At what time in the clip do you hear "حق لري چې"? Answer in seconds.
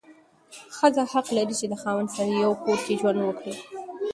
1.11-1.65